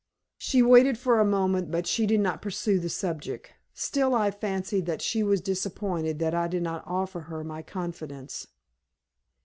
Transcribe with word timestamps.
She 0.39 0.63
waited 0.63 0.97
for 0.97 1.19
a 1.19 1.23
moment, 1.25 1.69
but 1.69 1.85
she 1.85 2.07
did 2.07 2.21
not 2.21 2.41
pursue 2.41 2.79
the 2.79 2.89
subject. 2.89 3.51
Still, 3.75 4.15
I 4.15 4.31
fancied 4.31 4.87
that 4.87 4.99
she 4.99 5.21
was 5.21 5.41
disappointed 5.41 6.17
that 6.17 6.33
I 6.33 6.47
did 6.47 6.63
not 6.63 6.81
offer 6.87 7.19
her 7.19 7.43
my 7.43 7.61
confidence. 7.61 8.47